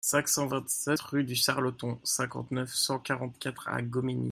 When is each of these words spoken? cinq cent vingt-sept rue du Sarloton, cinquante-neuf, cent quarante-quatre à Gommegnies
cinq 0.01 0.27
cent 0.27 0.47
vingt-sept 0.47 0.99
rue 1.01 1.23
du 1.23 1.35
Sarloton, 1.35 1.99
cinquante-neuf, 2.03 2.73
cent 2.73 2.97
quarante-quatre 2.99 3.67
à 3.69 3.83
Gommegnies 3.83 4.19